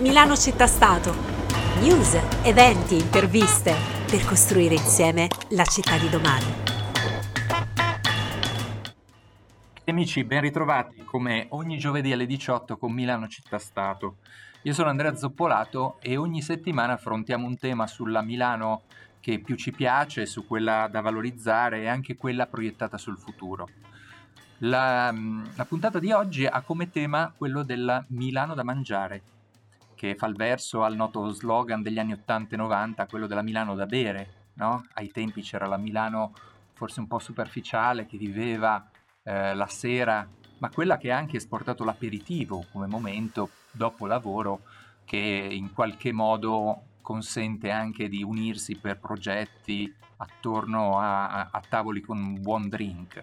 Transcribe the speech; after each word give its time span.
Milano 0.00 0.34
Città 0.34 0.66
Stato. 0.66 1.14
News, 1.82 2.14
eventi, 2.42 2.94
interviste 2.94 3.74
per 4.10 4.24
costruire 4.24 4.72
insieme 4.72 5.28
la 5.50 5.64
città 5.64 5.98
di 5.98 6.08
domani. 6.08 6.46
Amici, 9.84 10.24
ben 10.24 10.40
ritrovati 10.40 11.04
come 11.04 11.48
ogni 11.50 11.76
giovedì 11.76 12.12
alle 12.12 12.24
18 12.24 12.78
con 12.78 12.92
Milano 12.92 13.28
Città 13.28 13.58
Stato. 13.58 14.16
Io 14.62 14.72
sono 14.72 14.88
Andrea 14.88 15.14
Zoppolato 15.16 15.98
e 16.00 16.16
ogni 16.16 16.40
settimana 16.40 16.94
affrontiamo 16.94 17.46
un 17.46 17.58
tema 17.58 17.86
sulla 17.86 18.22
Milano 18.22 18.84
che 19.20 19.38
più 19.40 19.54
ci 19.56 19.70
piace, 19.70 20.24
su 20.24 20.46
quella 20.46 20.88
da 20.90 21.02
valorizzare 21.02 21.82
e 21.82 21.88
anche 21.88 22.16
quella 22.16 22.46
proiettata 22.46 22.96
sul 22.96 23.18
futuro. 23.18 23.68
La, 24.60 25.14
la, 25.54 25.64
puntata 25.66 25.98
di 25.98 26.10
oggi 26.10 26.46
ha 26.46 26.62
come 26.62 26.88
tema 26.88 27.30
quello 27.36 27.62
della 27.62 28.02
Milano 28.08 28.54
da 28.54 28.62
mangiare, 28.62 29.22
che 30.00 30.14
fa 30.14 30.26
il 30.28 30.34
verso 30.34 30.82
al 30.82 30.96
noto 30.96 31.28
slogan 31.28 31.82
degli 31.82 31.98
anni 31.98 32.14
80 32.14 32.54
e 32.54 32.56
90, 32.56 33.04
quello 33.04 33.26
della 33.26 33.42
Milano 33.42 33.74
da 33.74 33.84
bere. 33.84 34.48
No? 34.54 34.86
Ai 34.94 35.10
tempi 35.10 35.42
c'era 35.42 35.66
la 35.66 35.76
Milano 35.76 36.32
forse 36.72 37.00
un 37.00 37.06
po' 37.06 37.18
superficiale 37.18 38.06
che 38.06 38.16
viveva 38.16 38.88
eh, 39.22 39.54
la 39.54 39.66
sera, 39.66 40.26
ma 40.56 40.70
quella 40.70 40.96
che 40.96 41.12
ha 41.12 41.18
anche 41.18 41.36
esportato 41.36 41.84
l'aperitivo 41.84 42.64
come 42.72 42.86
momento 42.86 43.50
dopo 43.72 44.06
lavoro 44.06 44.62
che 45.04 45.18
in 45.18 45.74
qualche 45.74 46.12
modo 46.12 46.84
consente 47.02 47.70
anche 47.70 48.08
di 48.08 48.22
unirsi 48.22 48.78
per 48.78 48.98
progetti 48.98 49.94
attorno 50.16 50.98
a, 50.98 51.28
a, 51.28 51.48
a 51.52 51.62
tavoli 51.68 52.00
con 52.00 52.16
un 52.16 52.40
buon 52.40 52.70
drink. 52.70 53.22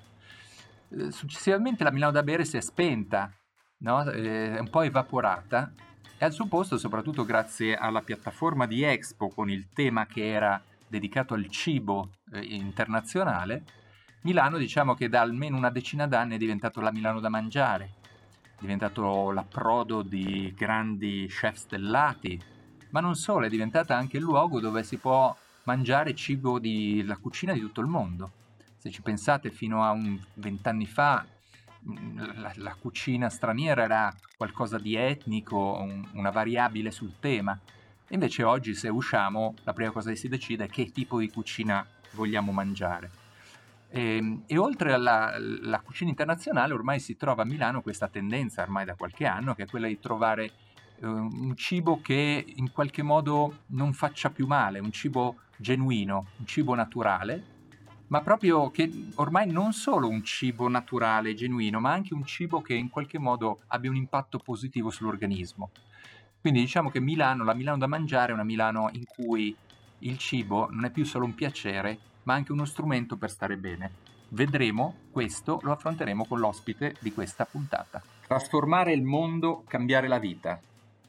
Eh, 0.90 1.12
successivamente 1.12 1.84
la 1.84 1.92
Milano 1.92 2.12
da 2.12 2.22
bere 2.22 2.46
si 2.46 2.58
è 2.58 2.62
spenta, 2.62 3.34
no? 3.78 4.08
Eh, 4.12 4.58
è 4.58 4.60
un 4.60 4.70
po' 4.70 4.82
evaporata 4.82 5.74
e 6.20 6.26
al 6.26 6.34
suo 6.34 6.48
posto, 6.48 6.78
soprattutto 6.78 7.26
grazie 7.26 7.76
alla 7.76 8.02
piattaforma 8.02 8.66
di 8.66 8.84
Expo 8.84 9.30
con 9.30 9.52
il 9.52 9.68
tema 9.72 10.08
che 10.08 10.28
era 10.28 10.62
dedicato 10.88 11.36
al 11.36 11.48
cibo 11.50 12.10
eh, 12.32 12.40
internazionale, 12.40 13.64
Milano 14.22 14.58
diciamo 14.58 14.96
che 14.96 15.10
da 15.10 15.22
almeno 15.22 15.58
una 15.58 15.70
decina 15.70 16.08
d'anni 16.08 16.36
è 16.36 16.40
diventato 16.40 16.82
la 16.82 16.92
Milano 16.92 17.20
da 17.20 17.30
mangiare, 17.30 17.92
è 18.42 18.60
diventato 18.60 19.32
l'approdo 19.32 20.02
di 20.02 20.54
grandi 20.58 21.28
chef 21.30 21.56
stellati, 21.56 22.42
ma 22.90 23.00
non 23.00 23.16
solo, 23.16 23.46
è 23.46 23.50
diventata 23.50 23.96
anche 23.96 24.18
il 24.18 24.24
luogo 24.24 24.60
dove 24.60 24.82
si 24.84 24.98
può 24.98 25.36
mangiare 25.64 26.16
cibo 26.16 26.60
della 26.60 27.18
cucina 27.18 27.54
di 27.54 27.60
tutto 27.60 27.82
il 27.82 27.88
mondo. 27.88 28.32
Se 28.78 28.90
ci 28.90 29.02
pensate 29.02 29.52
fino 29.52 29.84
a 29.84 29.96
vent'anni 30.34 30.88
fa 30.88 31.26
la, 32.36 32.52
la, 32.56 32.76
cucina 32.76 33.30
straniera 33.30 33.84
era 33.84 34.14
qualcosa 34.36 34.78
di 34.78 34.96
etnico, 34.96 35.78
un, 35.80 36.08
una 36.14 36.30
variabile 36.30 36.92
sul 36.92 37.14
tema. 37.20 37.58
Invece 38.10 38.44
oggi 38.44 38.74
se 38.74 38.90
usciamo 38.90 39.56
la 39.64 39.74
prima 39.74 39.92
cosa 39.92 40.10
che 40.10 40.16
si 40.16 40.28
decide 40.28 40.66
è 40.66 40.70
che 40.70 40.92
tipo 40.92 41.20
di 41.20 41.30
cucina 41.30 41.86
vogliamo 42.12 42.52
mangiare. 42.52 43.12
E, 43.90 44.16
ehm, 44.16 44.44
e 44.48 44.58
oltre 44.58 44.94
alla, 44.94 45.82
cucina 45.84 46.10
internazionale 46.10 46.74
ormai 46.74 47.00
si 47.00 47.16
trova 47.16 47.44
a 47.44 47.46
Milano 47.46 47.82
questa 47.82 48.08
tendenza 48.08 48.62
ormai 48.62 48.86
da 48.86 48.96
qualche 48.96 49.26
anno 49.26 49.56
che 49.56 49.64
è 49.64 49.68
quella 49.68 49.88
di 49.88 50.00
trovare 50.00 50.52
eh, 51.00 51.06
un 51.06 51.54
cibo 51.56 52.02
che 52.02 52.46
in 52.56 52.72
qualche 52.72 53.02
modo 53.02 53.64
non 53.68 53.94
faccia 53.94 54.30
più 54.30 54.46
male, 54.46 54.80
un 54.80 54.92
cibo 54.92 55.38
genuino, 55.58 56.28
un 56.38 56.46
cibo 56.46 56.76
naturale 56.76 57.56
ma 58.08 58.22
proprio 58.22 58.72
che 58.72 58.90
ormai 59.16 59.50
non 59.52 59.74
solo 59.74 60.08
un 60.08 60.24
cibo 60.24 60.70
naturale, 60.70 61.34
genuino, 61.34 61.80
ma 61.80 61.92
anche 61.92 62.14
un 62.14 62.26
cibo 62.26 62.62
che 62.62 62.74
in 62.74 62.90
qualche 62.90 63.20
modo 63.20 63.62
abbia 63.68 63.90
un 63.90 63.96
impatto 63.96 64.40
positivo 64.40 64.90
sull'organismo. 64.90 65.72
Quindi 66.40 66.60
diciamo 66.62 66.90
che 66.90 67.00
Milano, 67.00 67.44
la 67.44 67.54
Milano 67.54 67.78
da 67.78 67.88
mangiare 67.88 68.32
è 68.32 68.34
una 68.34 68.44
Milano 68.44 68.90
in 68.94 69.06
cui 69.06 69.56
il 70.00 70.18
cibo 70.18 70.70
non 70.72 70.86
è 70.86 70.92
più 70.92 71.04
solo 71.04 71.26
un 71.26 71.36
piacere, 71.36 71.98
ma 72.24 72.34
anche 72.34 72.52
uno 72.52 72.66
strumento 72.66 73.18
per 73.18 73.30
stare 73.30 73.58
bene. 73.58 73.92
Vedremo 74.30 74.96
questo, 75.12 75.60
lo 75.64 75.72
affronteremo 75.72 76.26
con 76.26 76.40
l'ospite 76.40 76.96
di 77.00 77.12
questa 77.14 77.46
puntata. 77.46 78.02
Trasformare 78.26 78.94
il 78.94 79.04
mondo, 79.04 79.64
cambiare 79.68 80.08
la 80.08 80.20
vita. 80.20 80.60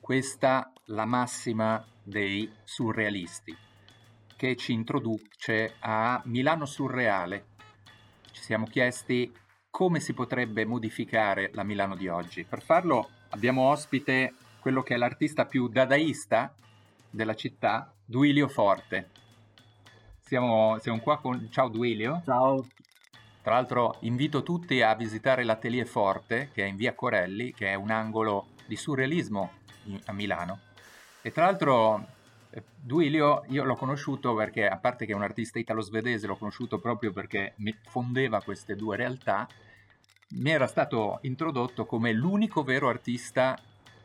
Questa 0.00 0.72
la 0.86 1.04
massima 1.04 1.84
dei 2.02 2.50
surrealisti 2.64 3.66
che 4.38 4.54
ci 4.54 4.72
introduce 4.72 5.74
a 5.80 6.22
Milano 6.26 6.64
Surreale. 6.64 7.46
Ci 8.30 8.40
siamo 8.40 8.66
chiesti 8.66 9.34
come 9.68 9.98
si 9.98 10.12
potrebbe 10.12 10.64
modificare 10.64 11.50
la 11.54 11.64
Milano 11.64 11.96
di 11.96 12.06
oggi. 12.06 12.44
Per 12.44 12.62
farlo 12.62 13.08
abbiamo 13.30 13.62
ospite 13.62 14.34
quello 14.60 14.84
che 14.84 14.94
è 14.94 14.96
l'artista 14.96 15.44
più 15.44 15.66
dadaista 15.66 16.54
della 17.10 17.34
città, 17.34 17.92
Duilio 18.04 18.46
Forte. 18.46 19.10
Siamo, 20.20 20.78
siamo 20.78 21.00
qua 21.00 21.18
con... 21.18 21.48
Ciao 21.50 21.66
Duilio. 21.66 22.22
Ciao. 22.24 22.64
Tra 23.42 23.54
l'altro 23.54 23.96
invito 24.02 24.44
tutti 24.44 24.82
a 24.82 24.94
visitare 24.94 25.42
l'Atelier 25.42 25.86
Forte, 25.86 26.50
che 26.52 26.62
è 26.62 26.68
in 26.68 26.76
via 26.76 26.94
Corelli, 26.94 27.52
che 27.52 27.72
è 27.72 27.74
un 27.74 27.90
angolo 27.90 28.50
di 28.68 28.76
surrealismo 28.76 29.50
a 30.04 30.12
Milano. 30.12 30.60
E 31.22 31.32
tra 31.32 31.46
l'altro 31.46 32.16
Duilio 32.80 33.44
io 33.48 33.64
l'ho 33.64 33.76
conosciuto 33.76 34.34
perché, 34.34 34.66
a 34.66 34.76
parte 34.76 35.06
che 35.06 35.12
è 35.12 35.14
un 35.14 35.22
artista 35.22 35.58
italo-svedese, 35.58 36.26
l'ho 36.26 36.36
conosciuto 36.36 36.78
proprio 36.78 37.12
perché 37.12 37.54
fondeva 37.88 38.42
queste 38.42 38.76
due 38.76 38.96
realtà, 38.96 39.46
mi 40.30 40.50
era 40.50 40.66
stato 40.66 41.18
introdotto 41.22 41.86
come 41.86 42.12
l'unico 42.12 42.62
vero 42.62 42.88
artista 42.88 43.58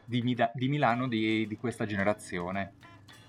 di, 0.06 0.22
Mila- 0.22 0.52
di 0.54 0.68
Milano 0.68 1.08
di, 1.08 1.48
di, 1.48 1.58
questa 1.58 1.86
generazione. 1.86 2.74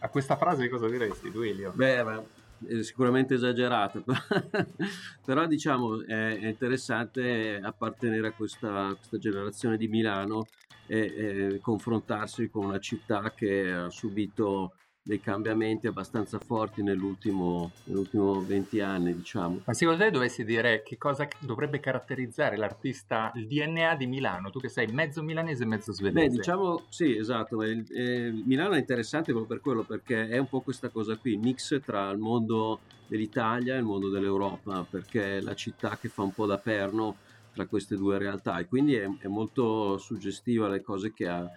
A 0.01 0.09
questa 0.09 0.37
frase 0.37 0.69
cosa 0.69 0.89
diresti, 0.89 1.31
Duilio? 1.31 1.73
Beh, 1.75 2.05
beh 2.05 2.43
sicuramente 2.83 3.35
esagerato, 3.35 4.05
però 5.25 5.47
diciamo 5.47 6.03
è 6.05 6.47
interessante 6.47 7.61
appartenere 7.63 8.29
a 8.29 8.33
questa, 8.33 8.95
questa 8.97 9.19
generazione 9.19 9.77
di 9.77 9.89
Milano 9.89 10.47
e, 10.87 10.99
e, 10.99 11.59
confrontarsi 11.61 12.49
con 12.49 12.67
una 12.67 12.79
città 12.79 13.33
che 13.35 13.71
ha 13.71 13.91
subito 13.91 14.75
dei 15.07 15.21
cambiamenti 15.21 15.87
abbastanza 15.87 16.39
forti 16.39 16.83
nell'ultimo, 16.83 17.73
nell'ultimo 17.85 18.41
20 18.41 18.81
anni, 18.81 19.15
diciamo. 19.15 19.61
Ma 19.67 19.75
secondo 19.75 20.03
te 20.03 20.11
dovessi 20.11 20.45
dire 20.45 20.83
che 20.83 20.97
cosa 20.97 21.29
dovrebbe 21.41 21.79
caratterizzare 21.79 22.57
l'artista, 22.57 23.31
il 23.35 23.47
DNA 23.47 23.97
di 23.97 24.07
Milano? 24.07 24.51
Tu 24.51 24.61
che 24.61 24.71
sei 24.71 24.87
mezzo 24.87 25.23
milanese 25.23 25.65
e 25.65 25.67
mezzo 25.67 25.93
svedese. 25.93 26.29
Beh, 26.29 26.35
diciamo, 26.35 26.85
sì, 26.89 27.15
esatto. 27.15 27.63
Il, 27.63 27.85
eh, 27.93 28.31
Milano 28.47 28.73
è 28.73 28.79
interessante 28.79 29.33
proprio 29.33 29.59
per 29.59 29.61
quello, 29.61 29.83
perché 29.83 30.27
è 30.27 30.39
un 30.39 30.49
po' 30.49 30.63
questa 30.63 30.89
cosa 30.89 31.17
qui, 31.17 31.37
mix 31.37 31.79
tra 31.83 32.09
il 32.11 32.19
mondo 32.19 32.81
dell'Italia 33.07 33.75
e 33.75 33.79
il 33.79 33.85
mondo 33.85 34.09
dell'Europa, 34.09 34.87
perché 34.89 35.37
è 35.37 35.41
la 35.43 35.55
città 35.55 35.99
che 36.01 36.09
fa 36.09 36.23
un 36.23 36.33
po' 36.33 36.47
da 36.47 36.57
perno 36.57 37.17
tra 37.53 37.67
queste 37.67 37.95
due 37.95 38.19
realtà 38.19 38.59
e 38.59 38.67
quindi 38.67 38.97
è, 38.97 39.09
è 39.21 39.29
molto 39.29 39.97
suggestiva 39.97 40.67
le 40.67 40.83
cose 40.83 41.13
che 41.13 41.29
ha 41.29 41.49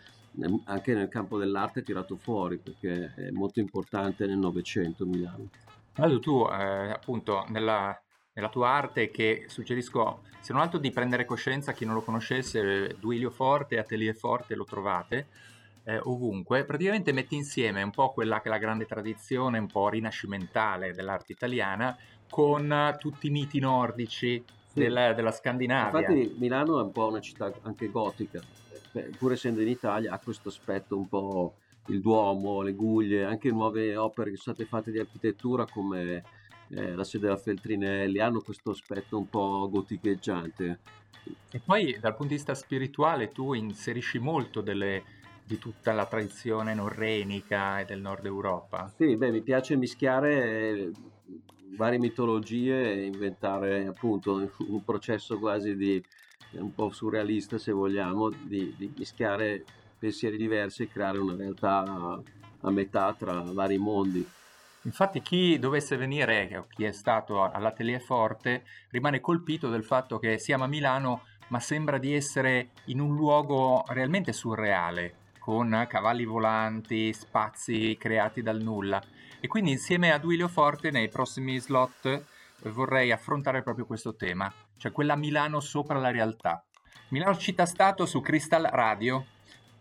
anche 0.66 0.94
nel 0.94 1.10
campo 1.10 1.38
dell'arte 1.38 1.82
tirato 1.82 2.16
fuori 2.16 2.58
perché 2.58 3.14
è 3.16 3.30
molto 3.32 3.60
importante 3.60 4.26
nel 4.26 4.38
Novecento 4.38 5.06
Milano. 5.06 5.50
Allora 5.94 6.20
tu 6.20 6.48
eh, 6.50 6.92
appunto 6.92 7.46
nella, 7.50 8.00
nella, 8.34 8.50
tua 8.50 8.70
arte 8.70 9.10
che 9.10 9.46
suggerisco 9.48 10.22
se 10.40 10.54
non 10.54 10.62
altro 10.62 10.80
di 10.80 10.92
prendere 10.92 11.26
coscienza 11.26 11.72
chi 11.72 11.86
non 11.86 11.96
lo 11.96 12.04
conoscesse 12.04 12.96
Duilio 13.00 13.32
Forte 13.32 13.80
Atelier 13.80 14.16
Forte 14.16 14.56
lo 14.56 14.64
trovate 14.64 15.28
eh, 15.84 16.00
ovunque. 16.04 16.66
Praticamente 16.66 17.12
metti 17.14 17.36
insieme 17.36 17.82
un 17.82 17.92
po' 17.92 18.12
quella 18.12 18.42
che 18.42 18.48
è 18.48 18.52
la 18.52 18.60
grande 18.60 18.86
tradizione 18.86 19.58
un 19.58 19.68
po' 19.68 19.90
rinascimentale 19.90 20.94
dell'arte 20.94 21.32
italiana 21.32 21.98
con 22.30 22.96
tutti 23.00 23.28
i 23.28 23.30
miti 23.32 23.60
nordici 23.60 24.44
della, 24.74 25.14
della 25.14 25.32
Scandinavia. 25.32 26.00
Infatti 26.00 26.36
Milano 26.38 26.80
è 26.80 26.84
un 26.84 26.92
po' 26.92 27.08
una 27.08 27.22
città 27.22 27.52
anche 27.64 27.90
gotica 27.90 28.40
pur 29.18 29.32
essendo 29.32 29.62
in 29.62 29.68
Italia, 29.68 30.14
ha 30.14 30.20
questo 30.20 30.50
aspetto 30.50 30.98
un 30.98 31.08
po' 31.08 31.56
il 31.88 32.02
Duomo, 32.02 32.62
le 32.62 32.74
Guglie, 32.74 33.24
anche 33.24 33.50
nuove 33.50 33.96
opere 33.96 34.32
che 34.32 34.38
sono 34.38 34.56
state 34.56 34.70
fatte 34.70 34.92
di 34.92 35.00
architettura 35.00 35.66
come 35.66 36.24
eh, 36.70 36.94
la 36.94 37.04
sede 37.04 37.26
della 37.26 37.38
Feltrinelli, 37.38 38.20
hanno 38.20 38.42
questo 38.42 38.72
aspetto 38.72 39.18
un 39.18 39.30
po' 39.30 39.70
goticheggiante. 39.72 40.80
E 41.52 41.62
poi 41.64 41.98
dal 42.00 42.12
punto 42.12 42.28
di 42.28 42.36
vista 42.36 42.54
spirituale 42.54 43.32
tu 43.32 43.54
inserisci 43.54 44.20
molto 44.20 44.62
delle, 44.62 45.04
di 45.44 45.58
tutta 45.58 45.94
la 45.94 46.06
tradizione 46.06 46.74
norrenica 46.74 47.80
e 47.80 47.86
del 47.86 48.02
nord 48.02 48.26
Europa. 48.26 48.92
Sì, 48.96 49.16
beh, 49.16 49.32
mi 49.32 49.42
piace 49.42 49.76
mischiare 49.76 50.70
eh, 50.70 50.92
varie 51.76 52.00
mitologie 52.00 52.94
e 52.94 53.06
inventare 53.06 53.88
appunto 53.88 54.50
un 54.58 54.84
processo 54.84 55.38
quasi 55.40 55.76
di 55.76 56.04
un 56.60 56.74
po' 56.74 56.92
surrealista 56.92 57.58
se 57.58 57.72
vogliamo, 57.72 58.30
di, 58.30 58.74
di 58.78 58.92
mischiare 58.96 59.64
pensieri 59.98 60.38
diversi 60.38 60.84
e 60.84 60.90
creare 60.90 61.18
una 61.18 61.36
realtà 61.36 62.22
a 62.62 62.72
metà 62.72 63.14
tra 63.14 63.42
vari 63.42 63.78
mondi. 63.78 64.28
Infatti 64.84 65.22
chi 65.22 65.60
dovesse 65.60 65.98
venire, 65.98 66.66
chi 66.70 66.86
è 66.86 66.92
stato 66.92 67.44
all'Atelier 67.44 68.02
Forte, 68.02 68.64
rimane 68.90 69.20
colpito 69.20 69.70
del 69.70 69.84
fatto 69.84 70.18
che 70.18 70.38
siamo 70.38 70.64
a 70.64 70.68
Milano, 70.68 71.24
ma 71.50 71.60
sembra 71.60 71.98
di 71.98 72.14
essere 72.14 72.70
in 72.86 73.00
un 73.00 73.16
luogo 73.16 73.84
realmente 73.88 74.32
surreale, 74.32 75.16
con 75.40 75.86
cavalli 75.90 76.26
volanti, 76.26 77.12
spazi 77.12 77.98
creati 78.00 78.42
dal 78.42 78.62
nulla. 78.62 79.02
E 79.40 79.48
quindi 79.48 79.72
insieme 79.72 80.12
a 80.12 80.20
Duilio 80.20 80.48
Forte 80.48 80.90
nei 80.90 81.10
prossimi 81.10 81.58
slot 81.60 82.24
vorrei 82.70 83.12
affrontare 83.12 83.64
proprio 83.64 83.86
questo 83.86 84.16
tema, 84.16 84.52
cioè 84.78 84.92
quella 84.92 85.16
Milano 85.16 85.60
sopra 85.60 86.00
la 86.00 86.12
realtà. 86.12 86.64
Milano 87.10 87.38
città 87.38 87.66
stato 87.66 88.06
su 88.06 88.22
Crystal 88.22 88.64
Radio. 88.64 89.26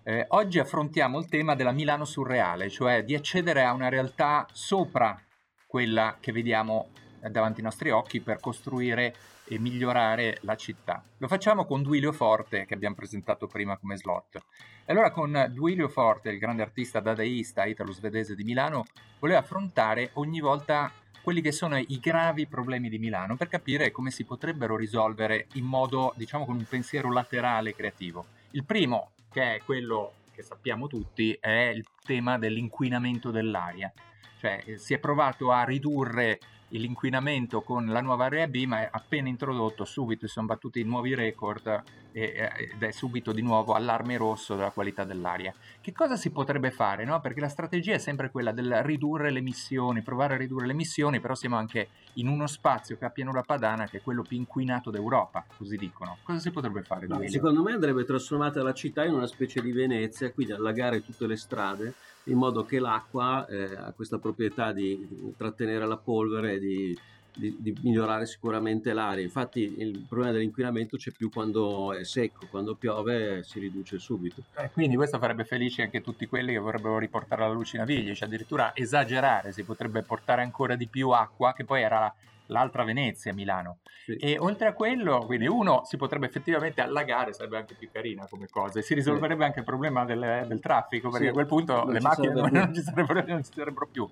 Eh, 0.02 0.24
oggi 0.28 0.58
affrontiamo 0.58 1.18
il 1.18 1.28
tema 1.28 1.54
della 1.54 1.72
Milano 1.72 2.04
surreale, 2.04 2.70
cioè 2.70 3.04
di 3.04 3.14
accedere 3.14 3.64
a 3.64 3.72
una 3.72 3.88
realtà 3.88 4.46
sopra 4.52 5.20
quella 5.66 6.16
che 6.20 6.32
vediamo 6.32 6.90
davanti 7.30 7.58
ai 7.58 7.64
nostri 7.64 7.90
occhi 7.90 8.20
per 8.20 8.38
costruire 8.38 9.14
e 9.48 9.58
migliorare 9.58 10.38
la 10.42 10.56
città. 10.56 11.04
Lo 11.18 11.28
facciamo 11.28 11.64
con 11.64 11.82
Duilio 11.82 12.12
Forte, 12.12 12.64
che 12.66 12.74
abbiamo 12.74 12.94
presentato 12.94 13.46
prima 13.46 13.76
come 13.76 13.96
slot. 13.96 14.36
E 14.84 14.92
allora 14.92 15.10
con 15.10 15.50
Duilio 15.52 15.88
Forte, 15.88 16.30
il 16.30 16.38
grande 16.38 16.62
artista 16.62 17.00
dadaista 17.00 17.64
italo-svedese 17.64 18.34
di 18.34 18.44
Milano, 18.44 18.84
voleva 19.18 19.38
affrontare 19.38 20.10
ogni 20.14 20.40
volta 20.40 20.90
quelli 21.26 21.40
che 21.40 21.50
sono 21.50 21.76
i 21.76 21.98
gravi 21.98 22.46
problemi 22.46 22.88
di 22.88 23.00
Milano 23.00 23.34
per 23.34 23.48
capire 23.48 23.90
come 23.90 24.12
si 24.12 24.22
potrebbero 24.22 24.76
risolvere 24.76 25.48
in 25.54 25.64
modo, 25.64 26.14
diciamo, 26.14 26.44
con 26.44 26.54
un 26.54 26.64
pensiero 26.68 27.10
laterale 27.10 27.74
creativo. 27.74 28.26
Il 28.52 28.62
primo, 28.62 29.10
che 29.32 29.56
è 29.56 29.60
quello 29.64 30.12
che 30.32 30.42
sappiamo 30.44 30.86
tutti, 30.86 31.36
è 31.40 31.72
il 31.74 31.84
tema 32.04 32.38
dell'inquinamento 32.38 33.32
dell'aria. 33.32 33.92
Cioè 34.38 34.76
si 34.76 34.94
è 34.94 35.00
provato 35.00 35.50
a 35.50 35.64
ridurre 35.64 36.38
l'inquinamento 36.68 37.60
con 37.60 37.86
la 37.86 38.00
nuova 38.00 38.26
area 38.26 38.46
B, 38.46 38.62
ma 38.64 38.88
appena 38.88 39.28
introdotto 39.28 39.84
subito 39.84 40.28
si 40.28 40.32
sono 40.34 40.46
battuti 40.46 40.84
nuovi 40.84 41.16
record 41.16 41.82
ed 42.18 42.82
è 42.82 42.90
subito 42.92 43.30
di 43.32 43.42
nuovo 43.42 43.74
allarme 43.74 44.16
rosso 44.16 44.54
della 44.54 44.70
qualità 44.70 45.04
dell'aria. 45.04 45.52
Che 45.82 45.92
cosa 45.92 46.16
si 46.16 46.30
potrebbe 46.30 46.70
fare? 46.70 47.04
No? 47.04 47.20
Perché 47.20 47.40
la 47.40 47.48
strategia 47.48 47.92
è 47.92 47.98
sempre 47.98 48.30
quella 48.30 48.52
del 48.52 48.82
ridurre 48.82 49.30
le 49.30 49.40
emissioni, 49.40 50.00
provare 50.00 50.34
a 50.34 50.36
ridurre 50.38 50.64
le 50.64 50.72
emissioni, 50.72 51.20
però 51.20 51.34
siamo 51.34 51.56
anche 51.56 51.88
in 52.14 52.28
uno 52.28 52.46
spazio 52.46 52.96
che 52.96 53.04
ha 53.04 53.10
pianura 53.10 53.42
padana 53.42 53.86
che 53.86 53.98
è 53.98 54.02
quello 54.02 54.22
più 54.22 54.38
inquinato 54.38 54.90
d'Europa, 54.90 55.44
così 55.58 55.76
dicono. 55.76 56.16
Cosa 56.22 56.38
si 56.38 56.50
potrebbe 56.50 56.82
fare? 56.82 57.06
No, 57.06 57.20
secondo 57.28 57.62
me 57.62 57.72
andrebbe 57.72 58.06
trasformata 58.06 58.62
la 58.62 58.72
città 58.72 59.04
in 59.04 59.12
una 59.12 59.26
specie 59.26 59.60
di 59.60 59.72
Venezia, 59.72 60.32
quindi 60.32 60.54
allagare 60.54 61.04
tutte 61.04 61.26
le 61.26 61.36
strade 61.36 61.92
in 62.24 62.38
modo 62.38 62.64
che 62.64 62.78
l'acqua 62.78 63.46
eh, 63.46 63.76
ha 63.76 63.92
questa 63.92 64.18
proprietà 64.18 64.72
di 64.72 65.34
trattenere 65.36 65.86
la 65.86 65.98
polvere 65.98 66.54
e 66.54 66.58
di, 66.58 66.98
di, 67.36 67.54
di, 67.58 67.76
migliorare 67.82 68.26
sicuramente 68.26 68.92
l'aria. 68.92 69.22
Infatti 69.22 69.74
il 69.78 70.04
problema 70.08 70.32
dell'inquinamento 70.32 70.96
c'è 70.96 71.12
più 71.12 71.30
quando 71.30 71.92
è 71.92 72.04
secco, 72.04 72.46
quando 72.50 72.74
piove 72.74 73.42
si 73.44 73.60
riduce 73.60 73.98
subito. 73.98 74.42
Eh, 74.56 74.70
quindi 74.70 74.96
questo 74.96 75.18
farebbe 75.18 75.44
felici 75.44 75.82
anche 75.82 76.00
tutti 76.00 76.26
quelli 76.26 76.52
che 76.52 76.58
vorrebbero 76.58 76.98
riportare 76.98 77.42
la 77.42 77.52
luce 77.52 77.76
in 77.76 77.82
Navigli, 77.82 78.14
cioè 78.14 78.26
addirittura 78.26 78.72
esagerare, 78.74 79.52
si 79.52 79.62
potrebbe 79.62 80.02
portare 80.02 80.42
ancora 80.42 80.74
di 80.74 80.86
più 80.86 81.10
acqua, 81.10 81.52
che 81.52 81.64
poi 81.64 81.82
era 81.82 82.12
l'altra 82.46 82.84
Venezia, 82.84 83.32
Milano. 83.34 83.78
Sì. 84.04 84.16
E 84.16 84.38
oltre 84.38 84.68
a 84.68 84.72
quello, 84.72 85.24
quindi 85.26 85.46
uno 85.46 85.82
si 85.84 85.96
potrebbe 85.96 86.26
effettivamente 86.26 86.80
allagare, 86.80 87.32
sarebbe 87.32 87.56
anche 87.56 87.74
più 87.74 87.88
carina 87.90 88.26
come 88.28 88.46
cosa, 88.48 88.78
e 88.78 88.82
si 88.82 88.94
risolverebbe 88.94 89.40
sì. 89.40 89.46
anche 89.46 89.58
il 89.60 89.64
problema 89.64 90.04
del, 90.04 90.44
del 90.46 90.60
traffico, 90.60 91.10
perché 91.10 91.26
sì. 91.26 91.30
a 91.30 91.34
quel 91.34 91.46
punto 91.46 91.84
non 91.84 91.92
le 91.92 92.00
macchine 92.00 92.32
non 92.32 92.72
ci, 92.72 92.84
non 92.94 93.44
ci 93.44 93.52
sarebbero 93.52 93.88
più 93.90 94.08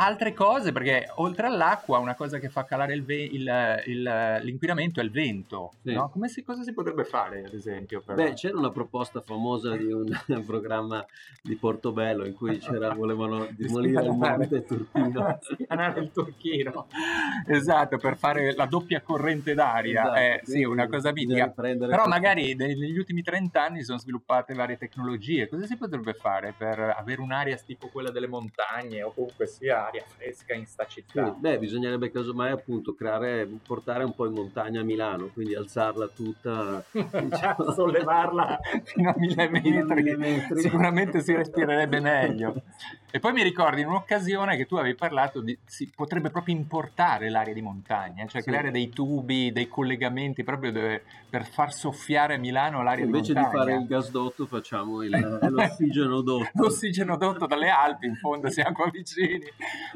altre 0.00 0.32
cose, 0.32 0.72
perché 0.72 1.10
oltre 1.16 1.46
all'acqua, 1.46 1.98
una 1.98 2.14
cosa 2.14 2.38
che 2.38 2.48
fa 2.48 2.64
calare 2.64 2.94
il 2.94 3.04
ve- 3.04 3.28
il, 3.30 3.82
il, 3.86 4.40
l'inquinamento 4.42 5.00
è 5.00 5.02
il 5.02 5.10
vento. 5.10 5.72
Sì. 5.82 5.92
No? 5.92 6.12
Si, 6.26 6.42
cosa 6.42 6.62
si 6.62 6.72
potrebbe 6.72 7.04
fare, 7.04 7.44
ad 7.44 7.52
esempio? 7.52 8.00
Per... 8.00 8.14
Beh, 8.14 8.34
c'era 8.34 8.58
una 8.58 8.70
proposta 8.70 9.20
famosa 9.20 9.76
di 9.76 9.90
un 9.90 10.06
programma 10.46 11.04
di 11.42 11.56
Portobello 11.56 12.24
in 12.24 12.34
cui 12.34 12.60
volevano 12.94 13.48
demolire 13.56 14.02
il 14.02 14.12
monte 14.12 14.64
Turchino. 14.64 15.38
Spianare 15.42 16.00
il 16.00 16.12
Turchino. 16.12 16.86
esatto, 17.46 17.96
per 17.98 18.16
fare 18.16 18.54
la 18.54 18.66
doppia 18.66 19.00
corrente 19.00 19.54
d'aria. 19.54 20.02
Esatto, 20.02 20.16
eh, 20.18 20.40
sì, 20.44 20.64
una 20.64 20.86
cosa 20.88 21.12
mitica. 21.12 21.48
Però 21.48 22.06
magari 22.06 22.54
negli 22.54 22.98
ultimi 22.98 23.22
30 23.22 23.62
anni 23.62 23.82
sono 23.82 23.98
sviluppate 23.98 24.54
varie 24.54 24.78
tecnologie. 24.78 25.48
Cosa 25.48 25.66
si 25.66 25.76
potrebbe 25.76 26.14
fare 26.14 26.54
per 26.56 26.78
avere 26.78 27.20
un'aria 27.20 27.56
tipo 27.56 27.88
quella 27.88 28.10
delle 28.10 28.28
montagne 28.28 29.02
o 29.02 29.12
comunque 29.12 29.46
sia 29.46 29.87
aria 29.88 30.04
fresca 30.06 30.54
in 30.54 30.66
sta 30.66 30.86
città. 30.86 31.32
Sì, 31.32 31.40
beh, 31.40 31.58
bisognerebbe 31.58 32.10
casomai 32.10 32.50
appunto 32.50 32.94
creare, 32.94 33.48
portare 33.66 34.04
un 34.04 34.14
po' 34.14 34.26
in 34.26 34.32
montagna 34.32 34.80
a 34.80 34.84
Milano, 34.84 35.28
quindi 35.28 35.54
alzarla 35.54 36.08
tutta, 36.08 36.84
diciamo... 36.92 37.72
sollevarla 37.72 38.58
fino 38.84 39.10
a 39.10 39.14
mille 39.16 39.48
metri, 39.48 40.02
mille 40.02 40.16
metri. 40.16 40.60
sicuramente 40.62 41.20
si 41.20 41.34
respirerebbe 41.34 42.00
meglio. 42.00 42.62
E 43.10 43.20
poi 43.20 43.32
mi 43.32 43.42
ricordi 43.42 43.80
in 43.80 43.86
un'occasione 43.86 44.54
che 44.56 44.66
tu 44.66 44.76
avevi 44.76 44.94
parlato 44.94 45.40
di 45.40 45.58
si 45.64 45.90
potrebbe 45.94 46.28
proprio 46.28 46.54
importare 46.54 47.30
l'aria 47.30 47.54
di 47.54 47.62
montagna, 47.62 48.26
cioè 48.26 48.42
sì. 48.42 48.50
creare 48.50 48.70
dei 48.70 48.90
tubi, 48.90 49.50
dei 49.50 49.66
collegamenti 49.66 50.44
proprio 50.44 50.72
dove, 50.72 51.02
per 51.30 51.46
far 51.46 51.72
soffiare 51.72 52.34
a 52.34 52.38
Milano 52.38 52.82
l'aria 52.82 53.06
Invece 53.06 53.32
di 53.32 53.38
montagna. 53.40 53.62
Invece 53.62 53.80
di 53.80 53.86
fare 53.86 54.02
il 54.02 54.02
gasdotto 54.04 54.46
facciamo 54.46 55.02
il, 55.02 55.38
l'ossigeno 55.50 56.20
dotto. 56.22 56.50
l'ossigeno 56.52 57.16
dotto 57.16 57.46
dalle 57.46 57.70
Alpi, 57.70 58.06
in 58.06 58.16
fondo 58.16 58.50
siamo 58.50 58.72
qua 58.72 58.90
vicini. 58.90 59.46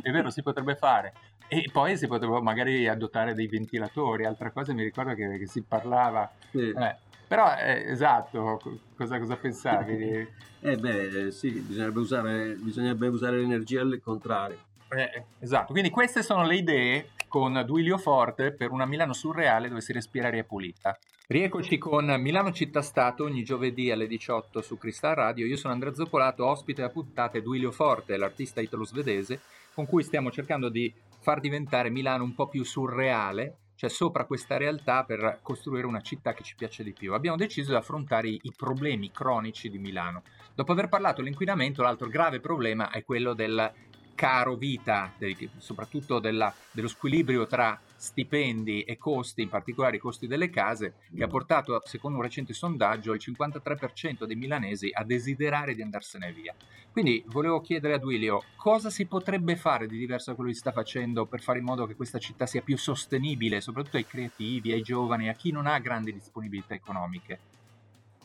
È 0.00 0.10
vero, 0.10 0.30
si 0.30 0.42
potrebbe 0.42 0.76
fare. 0.76 1.12
E 1.48 1.68
poi 1.70 1.96
si 1.96 2.06
potrebbe 2.06 2.40
magari 2.40 2.88
adottare 2.88 3.34
dei 3.34 3.46
ventilatori, 3.46 4.24
altra 4.24 4.50
cosa 4.50 4.72
mi 4.72 4.82
ricordo 4.82 5.14
che, 5.14 5.38
che 5.38 5.46
si 5.46 5.62
parlava. 5.62 6.30
Sì. 6.50 6.70
Eh, 6.70 6.96
però 7.28 7.54
eh, 7.56 7.90
esatto, 7.90 8.60
cosa, 8.96 9.18
cosa 9.18 9.36
pensavi? 9.36 10.40
Eh 10.64 10.76
beh, 10.76 11.32
sì, 11.32 11.50
bisognerebbe 11.50 11.98
usare, 11.98 12.54
bisognerebbe 12.54 13.08
usare 13.08 13.36
l'energia 13.38 13.80
al 13.80 14.00
contrario. 14.00 14.58
Eh, 14.90 15.24
esatto, 15.40 15.72
quindi 15.72 15.90
queste 15.90 16.22
sono 16.22 16.44
le 16.44 16.54
idee 16.54 17.08
con 17.26 17.64
Duilio 17.66 17.98
Forte 17.98 18.52
per 18.52 18.70
una 18.70 18.86
Milano 18.86 19.12
surreale 19.12 19.68
dove 19.68 19.80
si 19.80 19.92
respira 19.92 20.28
aria 20.28 20.44
pulita. 20.44 20.96
Rieccoci 21.26 21.78
con 21.78 22.04
Milano 22.20 22.52
Città 22.52 22.82
Stato 22.82 23.24
ogni 23.24 23.42
giovedì 23.42 23.90
alle 23.90 24.06
18 24.06 24.60
su 24.60 24.76
Cristal 24.76 25.14
Radio. 25.14 25.46
Io 25.46 25.56
sono 25.56 25.72
Andrea 25.72 25.94
Zoppolato, 25.94 26.46
ospite 26.46 26.82
a 26.82 26.90
puntate 26.90 27.40
Duilio 27.40 27.70
Forte, 27.70 28.18
l'artista 28.18 28.60
italo-svedese, 28.60 29.40
con 29.74 29.86
cui 29.86 30.02
stiamo 30.02 30.30
cercando 30.30 30.68
di 30.68 30.92
far 31.20 31.40
diventare 31.40 31.90
Milano 31.90 32.24
un 32.24 32.34
po' 32.34 32.48
più 32.48 32.64
surreale, 32.64 33.56
cioè 33.74 33.88
sopra 33.88 34.24
questa 34.24 34.56
realtà 34.56 35.04
per 35.04 35.40
costruire 35.42 35.86
una 35.86 36.00
città 36.00 36.34
che 36.34 36.42
ci 36.42 36.54
piace 36.56 36.82
di 36.82 36.92
più. 36.92 37.14
Abbiamo 37.14 37.36
deciso 37.36 37.70
di 37.70 37.76
affrontare 37.76 38.28
i, 38.28 38.52
problemi 38.56 39.10
cronici 39.10 39.70
di 39.70 39.78
Milano. 39.78 40.22
Dopo 40.54 40.72
aver 40.72 40.88
parlato 40.88 41.20
dell'inquinamento, 41.20 41.82
l'altro 41.82 42.08
grave 42.08 42.40
problema 42.40 42.90
è 42.90 43.04
quello 43.04 43.34
del 43.34 43.72
caro 44.14 44.56
vita, 44.56 45.12
soprattutto 45.58 46.18
della, 46.18 46.52
dello 46.70 46.88
squilibrio 46.88 47.46
tra 47.46 47.80
stipendi 48.02 48.82
e 48.82 48.98
costi, 48.98 49.42
in 49.42 49.48
particolare 49.48 49.94
i 49.94 50.00
costi 50.00 50.26
delle 50.26 50.50
case, 50.50 50.94
che 51.14 51.22
ha 51.22 51.28
portato, 51.28 51.80
secondo 51.84 52.16
un 52.16 52.24
recente 52.24 52.52
sondaggio, 52.52 53.12
il 53.12 53.22
53% 53.24 54.24
dei 54.24 54.34
milanesi 54.34 54.90
a 54.92 55.04
desiderare 55.04 55.72
di 55.76 55.82
andarsene 55.82 56.32
via. 56.32 56.52
Quindi 56.90 57.22
volevo 57.28 57.60
chiedere 57.60 57.94
a 57.94 57.98
Duilio 57.98 58.42
cosa 58.56 58.90
si 58.90 59.06
potrebbe 59.06 59.54
fare 59.54 59.86
di 59.86 59.96
diverso 59.96 60.30
da 60.30 60.34
quello 60.34 60.50
che 60.50 60.56
si 60.56 60.62
sta 60.62 60.72
facendo 60.72 61.26
per 61.26 61.40
fare 61.42 61.60
in 61.60 61.64
modo 61.64 61.86
che 61.86 61.94
questa 61.94 62.18
città 62.18 62.44
sia 62.44 62.60
più 62.60 62.76
sostenibile, 62.76 63.60
soprattutto 63.60 63.98
ai 63.98 64.06
creativi, 64.06 64.72
ai 64.72 64.82
giovani, 64.82 65.28
a 65.28 65.34
chi 65.34 65.52
non 65.52 65.66
ha 65.66 65.78
grandi 65.78 66.12
disponibilità 66.12 66.74
economiche. 66.74 67.38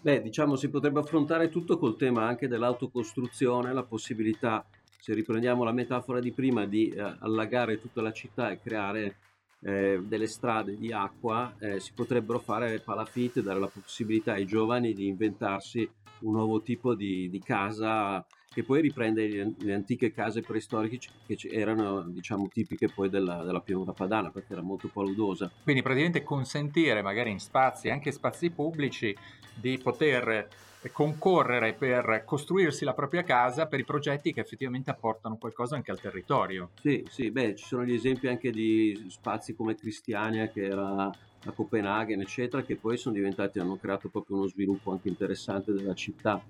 Beh, 0.01 0.23
diciamo 0.23 0.55
si 0.55 0.69
potrebbe 0.69 1.01
affrontare 1.01 1.49
tutto 1.49 1.77
col 1.77 1.97
tema 1.97 2.25
anche 2.25 2.47
dell'autocostruzione, 2.47 3.71
la 3.73 3.83
possibilità, 3.83 4.65
se 4.99 5.13
riprendiamo 5.13 5.63
la 5.63 5.71
metafora 5.71 6.19
di 6.19 6.31
prima, 6.31 6.65
di 6.65 6.89
eh, 6.89 7.15
allagare 7.19 7.79
tutta 7.79 8.01
la 8.01 8.11
città 8.11 8.49
e 8.49 8.59
creare 8.59 9.17
eh, 9.61 9.99
delle 10.03 10.27
strade 10.27 10.77
di 10.77 10.91
acqua, 10.91 11.55
eh, 11.59 11.79
si 11.79 11.91
potrebbero 11.93 12.39
fare 12.39 12.79
palafit, 12.79 13.41
dare 13.41 13.59
la 13.59 13.67
possibilità 13.67 14.33
ai 14.33 14.45
giovani 14.45 14.93
di 14.93 15.07
inventarsi 15.07 15.89
un 16.19 16.33
nuovo 16.33 16.61
tipo 16.61 16.95
di, 16.95 17.29
di 17.29 17.39
casa 17.39 18.25
che 18.49 18.63
poi 18.63 18.81
riprende 18.81 19.27
le, 19.27 19.53
le, 19.59 19.73
antiche 19.73 20.11
case 20.11 20.41
preistoriche 20.41 20.97
che 21.27 21.37
erano 21.51 22.01
diciamo 22.01 22.47
tipiche 22.47 22.89
poi 22.89 23.07
della, 23.07 23.43
della 23.43 23.61
pianura 23.61 23.93
padana 23.93 24.31
perché 24.31 24.53
era 24.53 24.63
molto 24.63 24.87
paludosa. 24.87 25.51
Quindi 25.63 25.83
praticamente 25.83 26.23
consentire 26.23 27.03
magari 27.03 27.29
in 27.29 27.39
spazi, 27.39 27.89
anche 27.89 28.11
spazi 28.11 28.49
pubblici, 28.49 29.15
di 29.53 29.77
poter 29.77 30.47
concorrere 30.91 31.73
per 31.73 32.23
costruirsi 32.25 32.85
la 32.85 32.93
propria 32.93 33.23
casa 33.23 33.67
per 33.67 33.79
i 33.79 33.85
progetti 33.85 34.33
che 34.33 34.41
effettivamente 34.41 34.89
apportano 34.89 35.37
qualcosa 35.37 35.75
anche 35.75 35.91
al 35.91 35.99
territorio. 35.99 36.71
Sì, 36.81 37.05
sì, 37.09 37.31
beh, 37.31 37.55
ci 37.55 37.65
sono 37.65 37.83
gli 37.83 37.93
esempi 37.93 38.27
anche 38.27 38.51
di 38.51 39.07
spazi 39.09 39.55
come 39.55 39.75
Cristiania 39.75 40.47
che 40.47 40.63
era 40.63 41.11
a 41.45 41.51
Copenaghen, 41.51 42.21
eccetera, 42.21 42.63
che 42.63 42.75
poi 42.75 42.97
sono 42.97 43.15
diventati, 43.15 43.59
hanno 43.59 43.77
creato 43.77 44.09
proprio 44.09 44.37
uno 44.37 44.47
sviluppo 44.47 44.91
anche 44.91 45.07
interessante 45.07 45.71
della 45.71 45.93
città. 45.93 46.41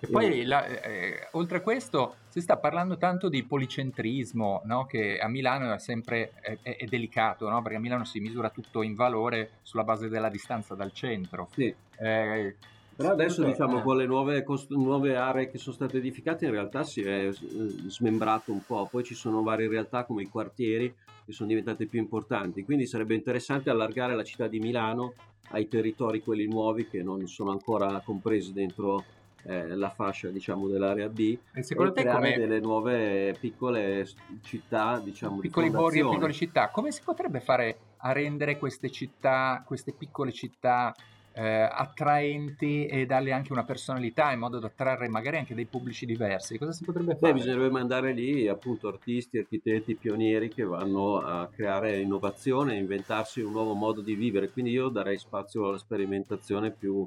E 0.00 0.06
poi, 0.08 0.44
la, 0.44 0.64
eh, 0.66 1.28
oltre 1.32 1.58
a 1.58 1.60
questo, 1.60 2.16
si 2.28 2.40
sta 2.40 2.56
parlando 2.56 2.96
tanto 2.96 3.28
di 3.28 3.44
policentrismo, 3.44 4.62
no? 4.64 4.86
che 4.86 5.18
a 5.18 5.28
Milano 5.28 5.72
è 5.72 5.78
sempre 5.78 6.32
è, 6.40 6.58
è 6.62 6.84
delicato, 6.86 7.48
no? 7.48 7.60
perché 7.62 7.76
a 7.76 7.80
Milano 7.80 8.04
si 8.04 8.18
misura 8.18 8.50
tutto 8.50 8.82
in 8.82 8.94
valore 8.94 9.58
sulla 9.62 9.84
base 9.84 10.08
della 10.08 10.30
distanza 10.30 10.74
dal 10.74 10.92
centro. 10.92 11.48
Sì. 11.52 11.72
Eh, 11.98 12.56
Però 13.02 13.14
adesso 13.14 13.44
diciamo 13.44 13.82
con 13.82 13.96
le 13.96 14.06
nuove, 14.06 14.42
cost- 14.44 14.70
nuove, 14.70 15.16
aree 15.16 15.50
che 15.50 15.58
sono 15.58 15.74
state 15.74 15.98
edificate 15.98 16.44
in 16.44 16.52
realtà 16.52 16.84
si 16.84 17.02
è 17.02 17.26
eh, 17.26 17.32
smembrato 17.32 18.52
un 18.52 18.64
po', 18.64 18.86
poi 18.90 19.02
ci 19.02 19.14
sono 19.14 19.42
varie 19.42 19.68
realtà 19.68 20.04
come 20.04 20.22
i 20.22 20.28
quartieri 20.28 20.94
che 21.24 21.32
sono 21.32 21.48
diventate 21.48 21.86
più 21.86 21.98
importanti, 21.98 22.64
quindi 22.64 22.86
sarebbe 22.86 23.14
interessante 23.14 23.70
allargare 23.70 24.14
la 24.14 24.24
città 24.24 24.46
di 24.46 24.58
Milano 24.58 25.14
ai 25.50 25.68
territori 25.68 26.22
quelli 26.22 26.46
nuovi 26.46 26.88
che 26.88 27.02
non 27.02 27.26
sono 27.26 27.50
ancora 27.50 28.00
compresi 28.04 28.52
dentro 28.52 29.04
eh, 29.44 29.74
la 29.74 29.90
fascia 29.90 30.28
diciamo 30.28 30.68
dell'area 30.68 31.08
B 31.08 31.36
e 31.52 31.62
secondo 31.62 31.94
e 31.94 32.04
te 32.04 32.10
come 32.10 32.36
delle 32.36 32.60
nuove 32.60 33.36
piccole 33.38 34.06
città 34.42 35.00
diciamo 35.00 35.38
piccoli 35.38 35.68
borghi 35.68 35.98
e 35.98 36.08
piccole 36.08 36.32
città 36.32 36.68
come 36.68 36.92
si 36.92 37.02
potrebbe 37.02 37.40
fare 37.40 37.78
a 37.98 38.12
rendere 38.12 38.56
queste 38.56 38.88
città 38.90 39.62
queste 39.66 39.92
piccole 39.92 40.30
città 40.30 40.94
eh, 41.34 41.68
attraenti 41.70 42.86
e 42.86 43.06
darle 43.06 43.32
anche 43.32 43.52
una 43.52 43.64
personalità 43.64 44.32
in 44.32 44.38
modo 44.38 44.58
da 44.58 44.66
attrarre 44.66 45.08
magari 45.08 45.38
anche 45.38 45.54
dei 45.54 45.66
pubblici 45.66 46.06
diversi. 46.06 46.58
Cosa 46.58 46.72
si 46.72 46.84
potrebbe 46.84 47.16
fare? 47.16 47.32
Beh, 47.32 47.38
bisognerebbe 47.38 47.70
mandare 47.70 48.12
lì 48.12 48.48
appunto 48.48 48.88
artisti, 48.88 49.38
architetti, 49.38 49.94
pionieri 49.94 50.48
che 50.48 50.64
vanno 50.64 51.18
a 51.18 51.48
creare 51.48 52.00
innovazione, 52.00 52.76
inventarsi 52.76 53.40
un 53.40 53.52
nuovo 53.52 53.74
modo 53.74 54.00
di 54.00 54.14
vivere. 54.14 54.50
Quindi 54.50 54.72
io 54.72 54.88
darei 54.88 55.18
spazio 55.18 55.68
alla 55.68 55.78
sperimentazione 55.78 56.70
più 56.70 57.06